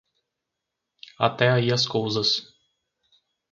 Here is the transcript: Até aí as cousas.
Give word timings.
Até 1.19 1.51
aí 1.51 1.71
as 1.71 1.85
cousas. 1.85 2.51